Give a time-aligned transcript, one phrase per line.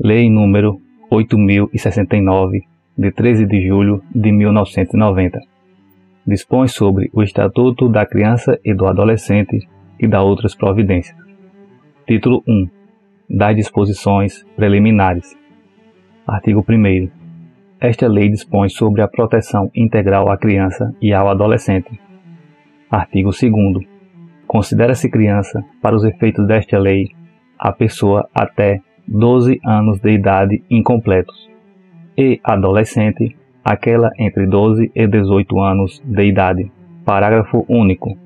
[0.00, 2.60] Lei número 8069,
[2.96, 5.40] de 13 de julho de 1990.
[6.24, 9.58] Dispõe sobre o Estatuto da Criança e do Adolescente
[9.98, 11.18] e da outras providências.
[12.06, 12.68] Título 1.
[13.28, 15.36] Das disposições preliminares.
[16.24, 17.10] Artigo 1
[17.80, 21.98] Esta lei dispõe sobre a proteção integral à criança e ao adolescente.
[22.88, 23.84] Artigo 2
[24.46, 27.08] Considera-se criança, para os efeitos desta lei,
[27.58, 28.80] a pessoa até
[29.10, 31.48] 12 anos de idade incompletos,
[32.14, 33.34] e adolescente,
[33.64, 36.70] aquela entre 12 e 18 anos de idade.
[37.06, 38.18] Parágrafo único.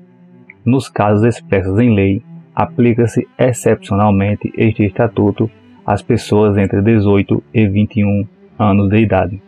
[0.65, 2.21] Nos casos expressos em lei,
[2.53, 5.49] aplica-se excepcionalmente este estatuto
[5.85, 8.27] às pessoas entre 18 e 21
[8.59, 9.41] anos de idade.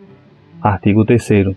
[0.62, 1.54] Artigo 3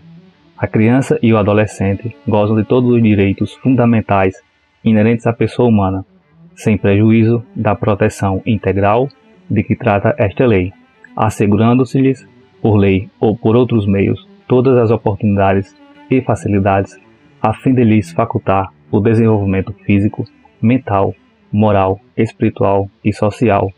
[0.57, 4.35] A criança e o adolescente gozam de todos os direitos fundamentais
[4.83, 6.05] inerentes à pessoa humana,
[6.53, 9.07] sem prejuízo da proteção integral
[9.49, 10.71] de que trata esta lei,
[11.15, 12.27] assegurando-se-lhes,
[12.61, 15.75] por lei ou por outros meios, todas as oportunidades
[16.09, 16.99] e facilidades
[17.41, 20.25] a fim de lhes facultar o desenvolvimento físico,
[20.61, 21.15] mental,
[21.51, 23.71] moral, espiritual e social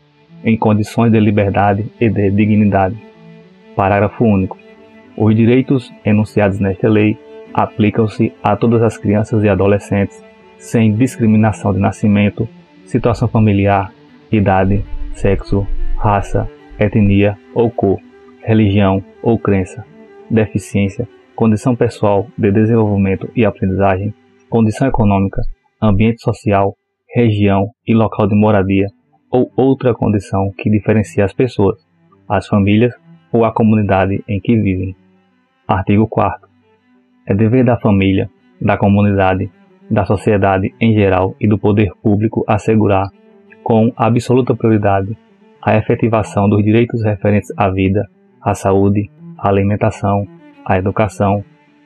[0.44, 2.96] em condições de liberdade e de dignidade.
[3.76, 4.58] Parágrafo único.
[5.16, 7.16] Os direitos enunciados nesta lei
[7.54, 10.22] aplicam-se a todas as crianças e adolescentes,
[10.58, 12.48] sem discriminação de nascimento,
[12.86, 13.92] situação familiar,
[14.30, 17.98] idade, sexo, raça, etnia ou cor,
[18.42, 19.84] religião ou crença,
[20.30, 24.14] deficiência, condição pessoal de desenvolvimento e aprendizagem,
[24.48, 25.42] condição econômica,
[25.80, 26.76] ambiente social,
[27.14, 28.86] região e local de moradia
[29.30, 31.78] ou outra condição que diferencie as pessoas,
[32.28, 32.94] as famílias
[33.32, 34.94] ou a comunidade em que vivem.
[35.66, 36.48] Artigo 4.
[37.26, 38.28] É dever da família,
[38.60, 39.50] da comunidade,
[39.90, 43.08] da sociedade em geral e do poder público assegurar
[43.62, 45.16] com absoluta prioridade
[45.62, 48.08] a efetivação dos direitos referentes à vida,
[48.40, 50.26] à saúde, à alimentação,
[50.64, 51.44] à educação,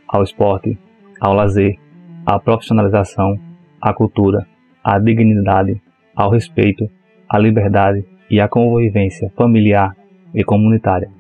[0.09, 0.79] ao esporte,
[1.21, 1.79] ao lazer,
[2.25, 3.39] à profissionalização,
[3.81, 4.47] à cultura,
[4.83, 5.81] à dignidade,
[6.15, 6.89] ao respeito,
[7.29, 9.95] à liberdade e à convivência familiar
[10.35, 11.11] e comunitária.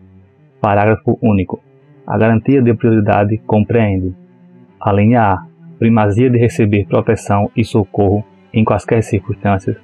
[0.60, 1.60] Parágrafo único.
[2.06, 4.14] A garantia de prioridade compreende:
[4.80, 5.46] a linha A,
[5.78, 9.76] primazia de receber proteção e socorro em quaisquer circunstâncias,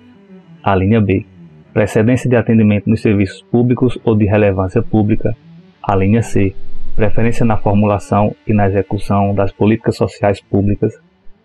[0.63, 1.27] a linha B.
[1.73, 5.35] Precedência de atendimento nos serviços públicos ou de relevância pública.
[5.83, 6.55] A linha C.
[6.95, 10.93] Preferência na formulação e na execução das políticas sociais públicas.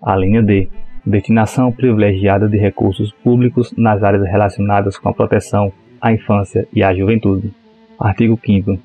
[0.01, 0.67] A linha D.
[1.05, 6.93] Destinação privilegiada de recursos públicos nas áreas relacionadas com a proteção à infância e à
[6.93, 7.51] juventude.
[7.99, 8.77] Artigo 5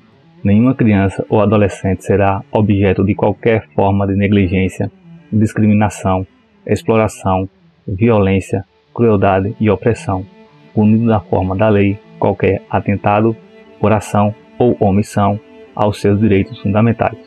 [0.43, 4.91] Nenhuma criança ou adolescente será objeto de qualquer forma de negligência,
[5.31, 6.25] discriminação,
[6.65, 7.47] exploração,
[7.87, 10.25] violência, crueldade e opressão,
[10.73, 13.35] punindo na forma da lei qualquer atentado
[13.79, 15.39] por ação ou omissão
[15.75, 17.17] aos seus direitos fundamentais.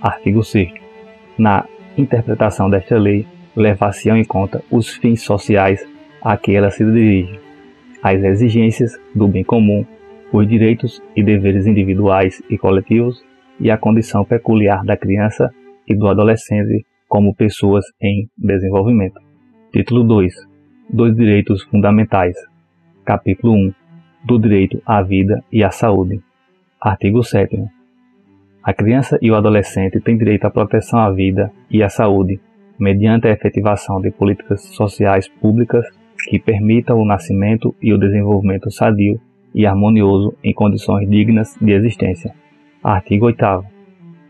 [0.00, 0.72] Artigo 6.
[1.36, 1.64] Na
[1.96, 5.86] interpretação desta lei, levar-se em conta os fins sociais
[6.22, 7.38] a que ela se dirige,
[8.02, 9.84] as exigências do bem comum,
[10.32, 13.22] os direitos e deveres individuais e coletivos
[13.60, 15.50] e a condição peculiar da criança
[15.86, 19.20] e do adolescente como pessoas em desenvolvimento.
[19.72, 20.47] Título 2
[20.88, 22.34] dos direitos fundamentais.
[23.04, 23.72] Capítulo 1
[24.24, 26.20] do direito à vida e à saúde.
[26.80, 27.62] Artigo 7
[28.62, 32.40] A criança e o adolescente têm direito à proteção à vida e à saúde,
[32.78, 35.86] mediante a efetivação de políticas sociais públicas
[36.28, 39.20] que permitam o nascimento e o desenvolvimento sadio
[39.54, 42.34] e harmonioso em condições dignas de existência.
[42.82, 43.44] Artigo 8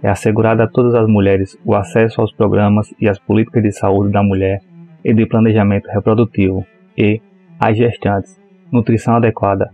[0.03, 4.11] É assegurado a todas as mulheres o acesso aos programas e às políticas de saúde
[4.11, 4.61] da mulher
[5.05, 6.67] e de planejamento reprodutivo
[6.97, 7.21] e,
[7.59, 9.71] às gestantes, nutrição adequada,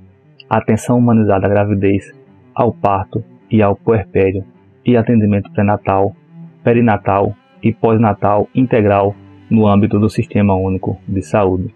[0.49, 2.12] atenção humanizada à gravidez,
[2.55, 4.45] ao parto e ao puerpério
[4.85, 6.15] e atendimento pré-natal,
[6.62, 9.15] perinatal e pós-natal integral
[9.51, 11.75] no âmbito do Sistema Único de Saúde.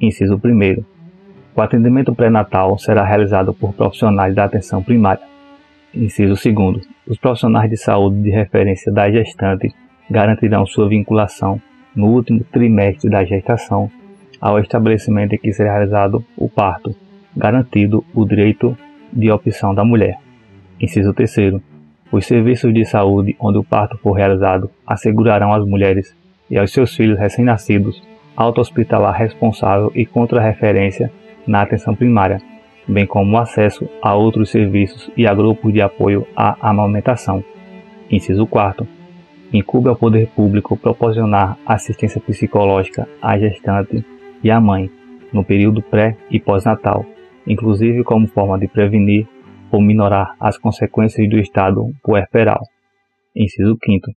[0.00, 0.84] Inciso 1.
[1.54, 5.22] O atendimento pré-natal será realizado por profissionais da atenção primária.
[5.94, 6.86] Inciso 2.
[7.06, 9.74] Os profissionais de saúde de referência da gestante
[10.10, 11.60] garantirão sua vinculação
[11.96, 13.90] no último trimestre da gestação
[14.40, 16.94] ao estabelecimento em que será realizado o parto,
[17.34, 18.76] garantido o direito
[19.12, 20.18] de opção da mulher.
[20.78, 21.54] Inciso 3.
[22.12, 26.14] Os serviços de saúde onde o parto for realizado assegurarão às mulheres
[26.50, 28.00] e aos seus filhos recém-nascidos
[28.36, 31.10] auto-hospitalar responsável e contra-referência
[31.46, 32.40] na atenção primária,
[32.86, 37.42] bem como acesso a outros serviços e a grupos de apoio à amamentação.
[38.10, 38.95] Inciso 4
[39.56, 44.04] incube ao poder público proporcionar assistência psicológica à gestante
[44.42, 44.90] e à mãe
[45.32, 47.04] no período pré e pós-natal,
[47.46, 49.26] inclusive como forma de prevenir
[49.70, 52.60] ou minorar as consequências do estado puerperal.
[53.34, 54.10] Inciso 5.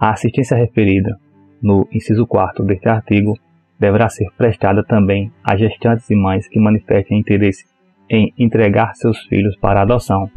[0.00, 1.16] A assistência referida
[1.62, 3.34] no inciso 4 deste artigo
[3.78, 7.64] deverá ser prestada também a gestantes e mães que manifestem interesse
[8.10, 10.30] em entregar seus filhos para adoção,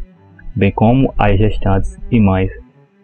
[0.54, 2.50] bem como as gestantes e mães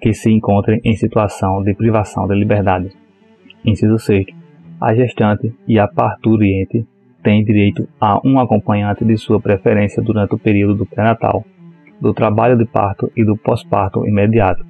[0.01, 2.91] que se encontrem em situação de privação de liberdade.
[3.65, 4.27] Inciso 6.
[4.81, 6.87] A gestante e a parturiente
[7.23, 11.45] têm direito a um acompanhante de sua preferência durante o período do pré-natal,
[12.01, 14.65] do trabalho de parto e do pós-parto imediato.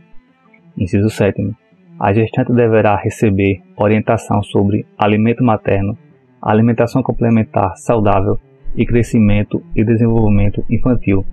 [0.76, 1.54] Inciso 7.
[2.00, 5.98] A gestante deverá receber orientação sobre alimento materno,
[6.40, 8.38] alimentação complementar saudável
[8.76, 11.26] e crescimento e desenvolvimento infantil,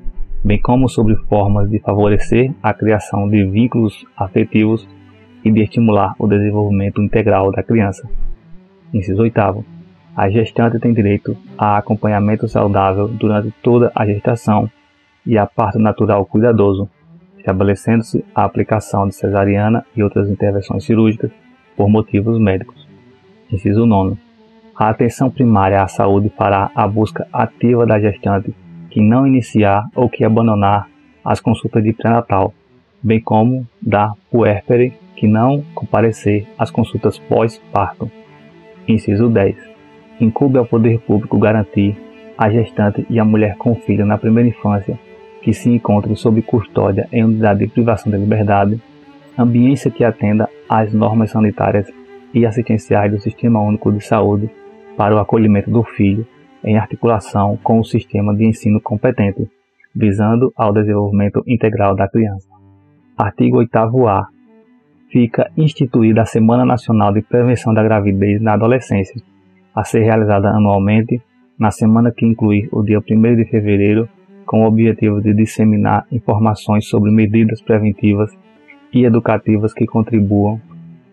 [0.46, 4.88] bem como sobre formas de favorecer a criação de vínculos afetivos
[5.44, 8.08] e de estimular o desenvolvimento integral da criança.
[8.94, 9.66] Inciso 8.
[10.16, 14.70] A gestante tem direito a acompanhamento saudável durante toda a gestação
[15.26, 16.88] e a parto natural cuidadoso,
[17.40, 21.32] estabelecendo-se a aplicação de cesariana e outras intervenções cirúrgicas
[21.76, 22.88] por motivos médicos.
[23.52, 24.16] Inciso 9.
[24.78, 28.54] A atenção primária à saúde fará a busca ativa da gestante
[28.96, 30.88] que não iniciar ou que abandonar
[31.22, 32.54] as consultas de pré-natal,
[33.04, 38.10] bem como da puérpere que não comparecer às consultas pós-parto.
[38.88, 39.58] Inciso 10.
[40.22, 41.98] Incube ao poder público garantir
[42.38, 44.98] a gestante e a mulher com filho na primeira infância
[45.42, 48.82] que se encontrem sob custódia em unidade de privação da liberdade,
[49.38, 51.92] ambiência que atenda às normas sanitárias
[52.34, 54.50] e assistenciais do Sistema Único de Saúde
[54.96, 56.26] para o acolhimento do filho,
[56.66, 59.48] em articulação com o sistema de ensino competente,
[59.96, 62.50] visando ao desenvolvimento integral da criança.
[63.16, 64.26] Artigo 8a.
[65.10, 69.22] Fica instituída a Semana Nacional de Prevenção da Gravidez na Adolescência,
[69.74, 71.22] a ser realizada anualmente
[71.58, 74.10] na semana que inclui o dia 1 de fevereiro
[74.46, 78.32] com o objetivo de disseminar informações sobre medidas preventivas
[78.92, 80.60] e educativas que contribuam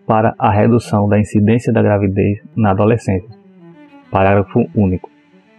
[0.05, 3.29] para a redução da incidência da gravidez na adolescência.
[4.11, 5.12] Parágrafo único.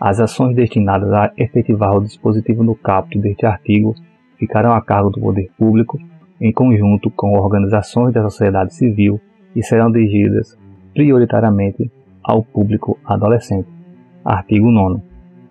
[0.04, 3.94] As ações destinadas a efetivar o dispositivo no caput deste artigo
[4.36, 5.98] ficarão a cargo do poder público
[6.38, 9.18] em conjunto com organizações da sociedade civil
[9.56, 10.58] e serão dirigidas
[10.92, 11.90] prioritariamente
[12.22, 13.66] ao público adolescente.
[14.22, 15.00] Artigo 9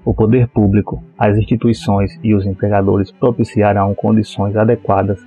[0.05, 5.19] o poder público, as instituições e os empregadores propiciarão condições adequadas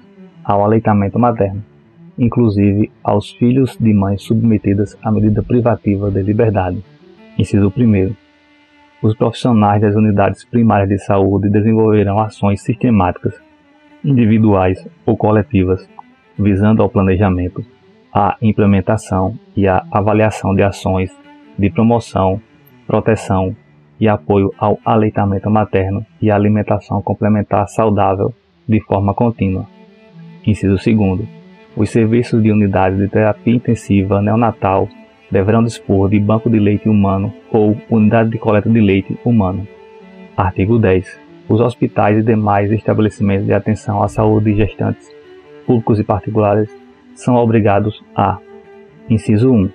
[0.45, 1.65] ao aleitamento materno,
[2.17, 6.85] inclusive aos filhos de mães submetidas à medida privativa de liberdade.
[7.37, 8.26] Inciso 1.
[9.07, 13.41] Os profissionais das unidades primárias de saúde desenvolverão ações sistemáticas,
[14.05, 15.89] individuais ou coletivas,
[16.37, 17.65] visando ao planejamento,
[18.13, 21.17] a implementação e a avaliação de ações
[21.57, 22.41] de promoção,
[22.85, 23.55] proteção
[24.01, 28.35] e apoio ao aleitamento materno e alimentação complementar saudável
[28.69, 29.69] de forma contínua.
[30.45, 31.29] Inciso 2.
[31.77, 34.89] Os serviços de unidade de terapia intensiva neonatal
[35.31, 39.67] deverão dispor de banco de leite humano ou unidade de coleta de leite humano.
[40.37, 41.21] Artigo 10.
[41.49, 45.09] Os hospitais e demais estabelecimentos de atenção à saúde de gestantes,
[45.67, 46.69] públicos e particulares,
[47.15, 48.39] são obrigados a:
[49.09, 49.71] Inciso 1.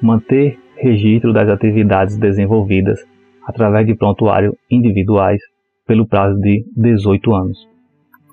[0.00, 3.04] Manter registro das atividades desenvolvidas
[3.46, 5.40] através de prontuário individuais
[5.86, 7.68] pelo prazo de 18 anos.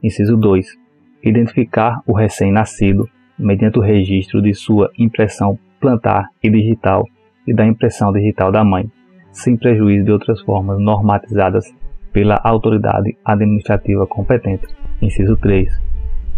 [0.03, 0.77] Inciso 2.
[1.24, 7.04] Identificar o recém-nascido mediante o registro de sua impressão plantar e digital
[7.46, 8.90] e da impressão digital da mãe,
[9.34, 11.66] sem prejuízo de outras formas normatizadas
[12.13, 14.66] pela autoridade administrativa competente.
[15.02, 15.68] Inciso 3.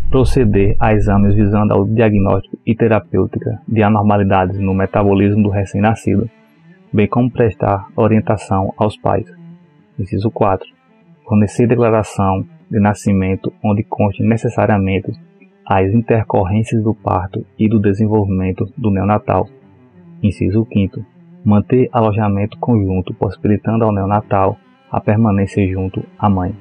[0.09, 6.27] Proceder a exames visando ao diagnóstico e terapêutica de anormalidades no metabolismo do recém-nascido,
[6.91, 9.31] bem como prestar orientação aos pais.
[9.99, 10.67] Inciso 4.
[11.23, 15.11] Fornecer declaração de nascimento onde conste necessariamente
[15.65, 19.49] as intercorrências do parto e do desenvolvimento do neonatal.
[20.21, 21.03] Inciso 5.
[21.43, 24.57] Manter alojamento conjunto, possibilitando ao neonatal
[24.91, 26.55] a permanência junto à mãe.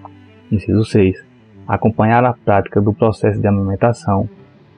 [0.51, 1.25] Inciso 6.
[1.69, 4.29] Acompanhar a prática do processo de amamentação,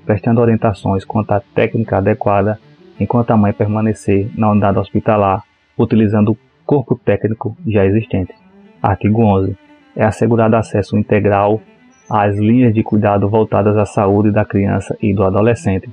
[0.05, 2.59] prestando orientações quanto à técnica adequada
[2.99, 5.43] enquanto a mãe permanecer na unidade hospitalar,
[5.79, 8.35] utilizando o corpo técnico já existente.
[8.83, 9.57] Artigo 11.
[9.95, 11.61] É assegurado acesso integral
[12.09, 15.89] às linhas de cuidado voltadas à saúde da criança e do adolescente,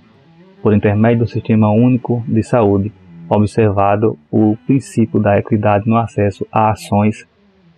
[0.61, 2.91] por intermédio do Sistema Único de Saúde,
[3.29, 7.27] observado o princípio da equidade no acesso a ações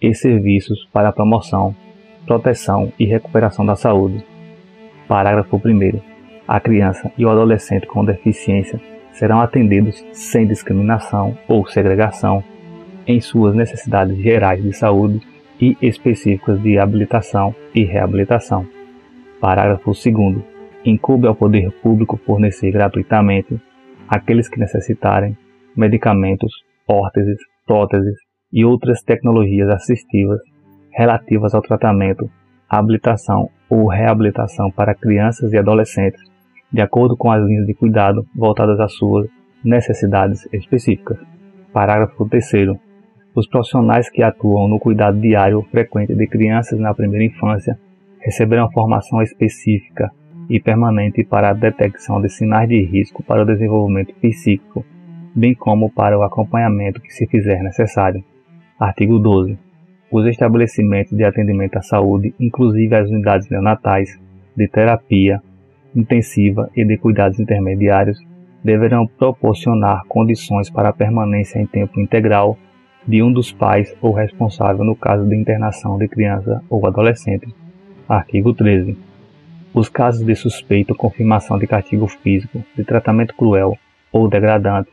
[0.02, 1.76] e serviços para a promoção,
[2.26, 4.24] proteção e recuperação da saúde.
[5.08, 6.00] Parágrafo 1.
[6.48, 8.80] A criança e o adolescente com deficiência
[9.14, 12.44] serão atendidos sem discriminação ou segregação
[13.08, 15.22] em suas necessidades gerais de saúde
[15.60, 18.66] e específicas de habilitação e reabilitação.
[19.40, 20.44] Parágrafo 2.
[20.86, 23.60] Incube ao poder público fornecer gratuitamente
[24.08, 25.38] àqueles que necessitarem
[25.76, 26.52] medicamentos,
[26.88, 28.16] órteses, próteses
[28.52, 30.40] e outras tecnologias assistivas
[30.92, 32.30] relativas ao tratamento,
[32.70, 36.22] habilitação ou reabilitação para crianças e adolescentes,
[36.72, 39.28] de acordo com as linhas de cuidado voltadas às suas
[39.64, 41.18] necessidades específicas.
[41.74, 42.78] Parágrafo 3.
[43.36, 47.78] Os profissionais que atuam no cuidado diário frequente de crianças na primeira infância
[48.22, 50.10] receberão formação específica
[50.50, 54.86] e permanente para a detecção de sinais de risco para o desenvolvimento psíquico,
[55.36, 58.24] bem como para o acompanhamento que se fizer necessário.
[58.80, 59.58] Artigo 12.
[60.10, 64.18] Os estabelecimentos de atendimento à saúde, inclusive as unidades neonatais,
[64.56, 65.42] de terapia
[65.94, 68.18] intensiva e de cuidados intermediários,
[68.64, 72.58] deverão proporcionar condições para a permanência em tempo integral
[73.08, 77.48] de um dos pais ou responsável no caso de internação de criança ou adolescente.
[78.08, 78.98] Artigo 13.
[79.74, 83.78] Os casos de suspeita ou confirmação de castigo físico, de tratamento cruel
[84.12, 84.90] ou degradante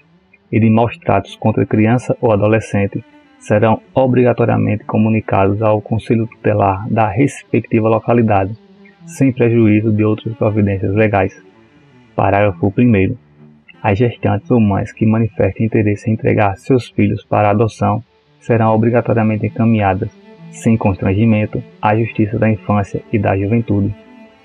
[0.50, 3.02] e de maus tratos contra criança ou adolescente
[3.38, 8.57] serão obrigatoriamente comunicados ao Conselho Tutelar da respectiva localidade,
[9.07, 11.42] sem prejuízo de outras providências legais.
[12.14, 13.32] Parágrafo 1.
[13.83, 18.01] As gestantes ou mães que manifestem interesse em entregar seus filhos para adoção
[18.39, 20.09] serão obrigatoriamente encaminhadas,
[20.53, 23.93] sem constrangimento, à Justiça da Infância e da Juventude.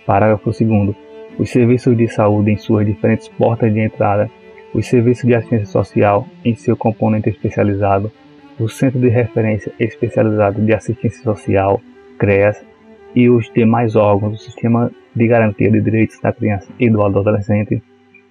[0.07, 0.95] Parágrafo 2.
[1.37, 4.27] Os serviços de saúde em suas diferentes portas de entrada,
[4.73, 8.11] os serviços de assistência social em seu componente especializado,
[8.59, 11.79] o Centro de Referência Especializado de Assistência Social,
[12.17, 12.65] CREAS,
[13.15, 17.81] e os demais órgãos do Sistema de Garantia de Direitos da Criança e do Adolescente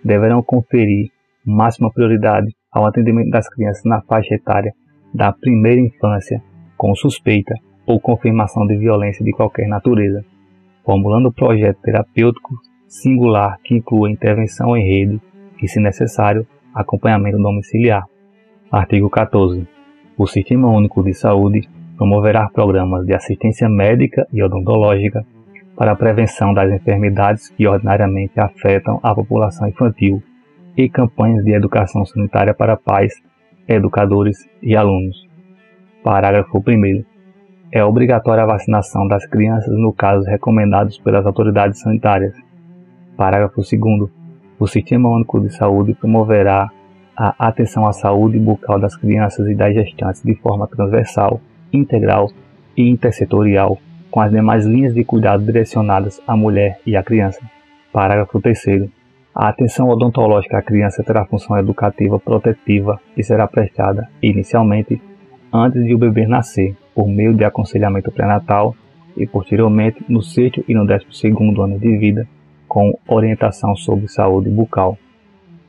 [0.07, 1.11] deverão conferir
[1.45, 4.73] máxima prioridade ao atendimento das crianças na faixa etária
[5.13, 6.41] da primeira infância
[6.77, 7.55] com suspeita
[7.87, 10.25] ou confirmação de violência de qualquer natureza,
[10.85, 12.55] formulando projeto terapêutico
[12.87, 15.21] singular que inclua intervenção em rede
[15.61, 18.05] e, se necessário, acompanhamento domiciliar.
[18.71, 19.67] Artigo 14.
[20.17, 25.25] O Sistema Único de Saúde promoverá programas de assistência médica e odontológica
[25.77, 30.23] para a prevenção das enfermidades que ordinariamente afetam a população infantil
[30.77, 33.13] e campanhas de educação sanitária para pais,
[33.69, 35.29] educadores e alunos.
[36.03, 37.05] Parágrafo 1.
[37.71, 42.35] É obrigatória a vacinação das crianças no casos recomendados pelas autoridades sanitárias.
[43.17, 44.11] Parágrafo 2.
[44.59, 46.71] O Sistema Único de Saúde promoverá
[47.15, 51.41] a atenção à saúde bucal das crianças e das gestantes de forma transversal,
[51.73, 52.31] integral
[52.77, 53.79] e intersetorial
[54.17, 57.39] com as demais linhas de cuidado direcionadas à mulher e à criança.
[57.93, 58.89] Parágrafo 3.
[59.35, 65.03] A atenção odontológica à criança terá função educativa protetiva e será prestada, inicialmente,
[65.53, 68.75] antes de o bebê nascer, por meio de aconselhamento pré-natal
[69.15, 72.27] e, posteriormente, no sexto e no décimo segundo ano de vida,
[72.67, 74.97] com orientação sobre saúde bucal.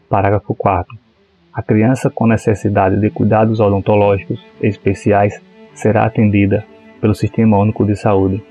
[0.08, 0.98] Parágrafo 4.
[1.54, 5.38] A criança com necessidade de cuidados odontológicos especiais
[5.74, 6.64] será atendida
[7.00, 8.44] pelo Sistema Único de Saúde.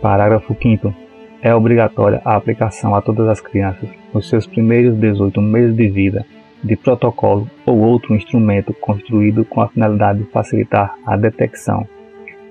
[0.00, 0.94] Parágrafo 5
[1.42, 6.24] É obrigatória a aplicação a todas as crianças, nos seus primeiros 18 meses de vida,
[6.62, 11.86] de protocolo ou outro instrumento construído com a finalidade de facilitar a detecção,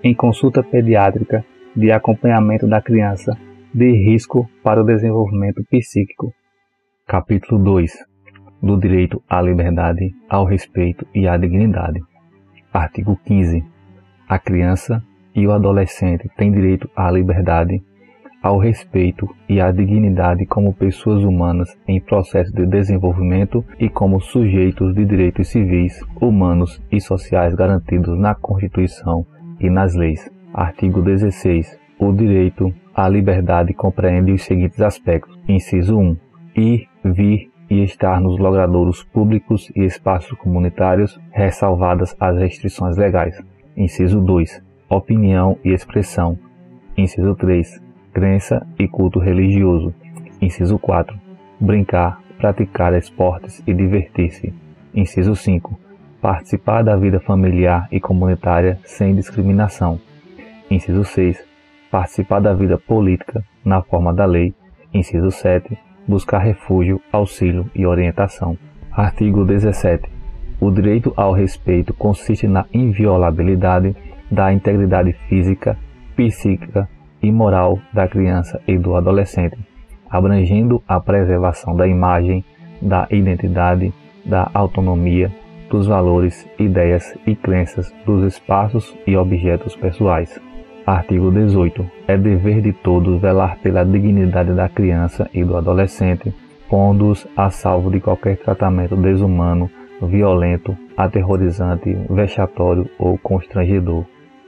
[0.03, 1.43] em consulta pediátrica,
[1.75, 3.37] de acompanhamento da criança,
[3.73, 6.33] de risco para o desenvolvimento psíquico.
[7.05, 7.93] Capítulo 2
[8.61, 12.01] Do direito à liberdade, ao respeito e à dignidade.
[12.73, 13.63] Artigo 15.
[14.27, 15.03] A criança
[15.37, 17.79] e o adolescente têm direito à liberdade,
[18.41, 24.95] ao respeito e à dignidade como pessoas humanas em processo de desenvolvimento e como sujeitos
[24.95, 29.25] de direitos civis, humanos e sociais garantidos na Constituição
[29.59, 30.27] e nas leis.
[30.51, 31.79] Artigo 16.
[31.99, 36.17] O direito à liberdade compreende os seguintes aspectos: inciso 1.
[36.55, 43.39] Ir, vir e estar nos logradouros públicos e espaços comunitários, ressalvadas as restrições legais.
[43.75, 46.37] Inciso 2 opinião e expressão.
[46.97, 47.81] Inciso 3.
[48.13, 49.93] Crença e culto religioso.
[50.41, 51.15] Inciso 4.
[51.59, 54.53] Brincar, praticar esportes e divertir-se.
[54.93, 55.77] Inciso 5.
[56.21, 59.99] Participar da vida familiar e comunitária sem discriminação.
[60.69, 61.43] Inciso 6.
[61.91, 64.53] Participar da vida política na forma da lei.
[64.93, 65.77] Inciso 7.
[66.07, 68.57] Buscar refúgio, auxílio e orientação.
[68.91, 70.09] Artigo 17.
[70.59, 73.95] O direito ao respeito consiste na inviolabilidade
[74.31, 75.77] da integridade física,
[76.15, 76.87] psíquica
[77.21, 79.57] e moral da criança e do adolescente,
[80.09, 82.43] abrangendo a preservação da imagem,
[82.81, 83.93] da identidade,
[84.25, 85.31] da autonomia,
[85.69, 90.39] dos valores, ideias e crenças dos espaços e objetos pessoais.
[90.85, 91.85] Artigo 18.
[92.07, 96.33] É dever de todos velar pela dignidade da criança e do adolescente,
[96.69, 99.69] pondo-os a salvo de qualquer tratamento desumano,
[100.01, 104.05] violento, aterrorizante, vexatório ou constrangedor.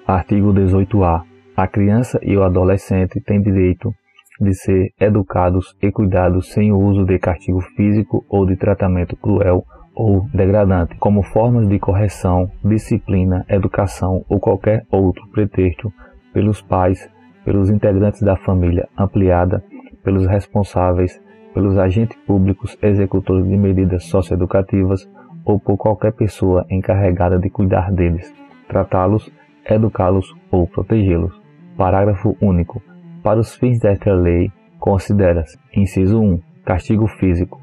[0.10, 1.24] Artigo 18-A.
[1.56, 3.94] A criança e o adolescente têm direito
[4.42, 9.64] de ser educados e cuidados sem o uso de castigo físico ou de tratamento cruel
[9.94, 15.94] ou degradante, como formas de correção, disciplina, educação ou qualquer outro pretexto
[16.34, 17.08] pelos pais,
[17.46, 19.64] pelos integrantes da família ampliada,
[20.04, 21.22] pelos responsáveis,
[21.54, 25.08] pelos agentes públicos executores de medidas socioeducativas
[25.46, 28.34] ou por qualquer pessoa encarregada de cuidar deles,
[28.68, 29.32] tratá-los,
[29.66, 31.40] educá-los ou protegê-los.
[31.78, 32.82] Parágrafo único.
[33.24, 37.60] Para os fins desta lei, considera-se, inciso 1, castigo físico,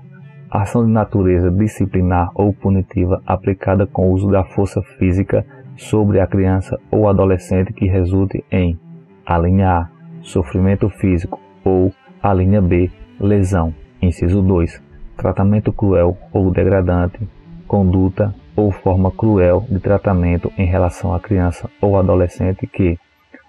[0.51, 5.45] ação de natureza disciplinar ou punitiva aplicada com o uso da força física
[5.77, 8.79] sobre a criança ou adolescente que resulte em
[9.25, 9.89] a linha A,
[10.23, 13.75] sofrimento físico ou a linha B, lesão.
[14.01, 14.83] Inciso 2,
[15.17, 17.19] tratamento cruel ou degradante,
[17.67, 22.99] conduta ou forma cruel de tratamento em relação à criança ou adolescente que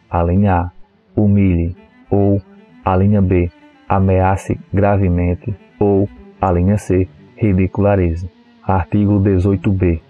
[0.09, 0.71] a linha A
[1.15, 1.75] humilhe
[2.09, 2.41] ou
[2.83, 3.49] a linha B
[3.87, 6.07] ameace gravemente ou
[6.39, 8.29] a linha C ridicularize.
[8.63, 10.01] Artigo 18b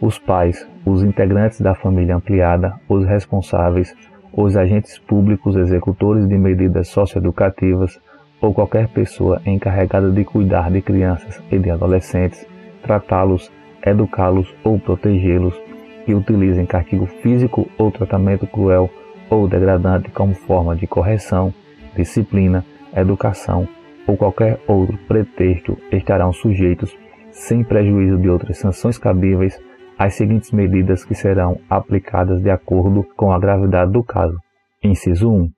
[0.00, 3.94] os pais, os integrantes da família ampliada, os responsáveis,
[4.32, 8.00] os agentes públicos executores de medidas socioeducativas
[8.40, 12.46] ou qualquer pessoa encarregada de cuidar de crianças e de adolescentes,
[12.82, 13.52] tratá-los,
[13.84, 15.54] educá-los ou protegê-los,
[16.04, 18.90] que utilizem castigo físico ou tratamento cruel
[19.28, 21.52] ou degradante como forma de correção,
[21.96, 23.68] disciplina, educação
[24.06, 26.96] ou qualquer outro pretexto estarão sujeitos,
[27.30, 29.58] sem prejuízo de outras sanções cabíveis,
[29.98, 34.36] as seguintes medidas que serão aplicadas de acordo com a gravidade do caso.
[34.82, 35.50] Inciso 1.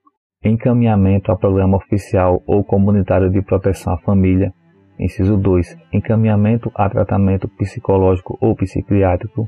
[0.43, 4.53] Encaminhamento a programa oficial ou comunitário de proteção à família.
[4.99, 5.77] Inciso 2.
[5.91, 9.47] Encaminhamento a tratamento psicológico ou psiquiátrico.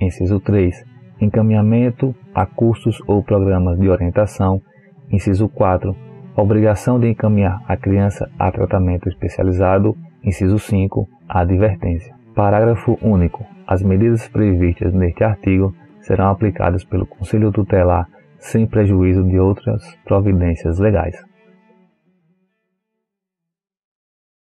[0.00, 0.84] Inciso 3.
[1.20, 4.60] Encaminhamento a cursos ou programas de orientação.
[5.10, 5.94] Inciso 4.
[6.36, 9.96] Obrigação de encaminhar a criança a tratamento especializado.
[10.22, 11.08] Inciso 5.
[11.28, 12.14] Advertência.
[12.34, 13.44] Parágrafo único.
[13.66, 18.08] As medidas previstas neste artigo serão aplicadas pelo Conselho Tutelar
[18.38, 21.16] sem prejuízo de outras providências legais.